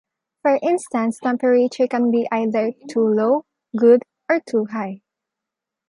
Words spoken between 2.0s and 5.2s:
be either "too low", "good" or "too high".